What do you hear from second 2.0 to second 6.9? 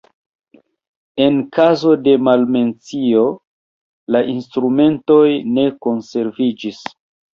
de malmencio la instrumentoj ne konserviĝis.